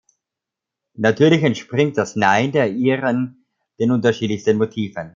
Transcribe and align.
Natürlich 0.95 1.43
entspringt 1.43 1.95
das 1.95 2.15
Nein 2.15 2.51
der 2.51 2.71
Iren 2.71 3.45
den 3.77 3.91
unterschiedlichsten 3.91 4.57
Motiven. 4.57 5.09